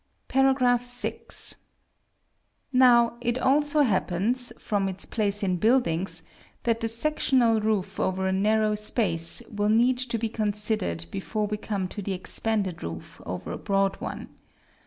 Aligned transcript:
§VI. 1.13 1.53
Now, 2.73 3.17
it 3.21 3.37
also 3.37 3.81
happens, 3.81 4.51
from 4.57 4.89
its 4.89 5.05
place 5.05 5.43
in 5.43 5.57
buildings, 5.57 6.23
that 6.63 6.79
the 6.79 6.87
sectional 6.87 7.61
roof 7.61 7.99
over 7.99 8.25
a 8.25 8.31
narrow 8.33 8.73
space 8.73 9.43
will 9.53 9.69
need 9.69 9.99
to 9.99 10.17
be 10.17 10.27
considered 10.27 11.05
before 11.11 11.45
we 11.45 11.57
come 11.57 11.87
to 11.89 12.01
the 12.01 12.13
expanded 12.13 12.81
roof 12.81 13.21
over 13.27 13.51
a 13.51 13.59
broad 13.59 13.97
one. 14.01 14.29